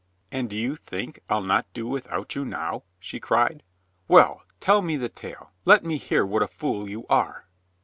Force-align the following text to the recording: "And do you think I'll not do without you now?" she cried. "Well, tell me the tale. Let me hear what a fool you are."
"And 0.31 0.49
do 0.49 0.55
you 0.55 0.77
think 0.77 1.19
I'll 1.29 1.43
not 1.43 1.71
do 1.75 1.85
without 1.85 2.33
you 2.33 2.43
now?" 2.43 2.81
she 2.99 3.19
cried. 3.19 3.61
"Well, 4.07 4.41
tell 4.59 4.81
me 4.81 4.97
the 4.97 5.09
tale. 5.09 5.51
Let 5.63 5.83
me 5.83 5.97
hear 5.97 6.25
what 6.25 6.41
a 6.41 6.47
fool 6.47 6.89
you 6.89 7.05
are." 7.07 7.45